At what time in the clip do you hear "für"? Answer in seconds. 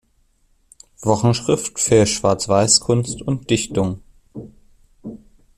1.79-2.07